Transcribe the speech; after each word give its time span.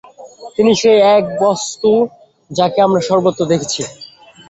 তিনিই 0.55 0.79
সেই 0.81 0.99
এক 1.15 1.23
বস্তু, 1.41 1.89
যাঁকে 2.51 2.79
আমরা 2.81 3.01
সর্বত্র 3.09 3.41
দেখছি। 3.53 3.81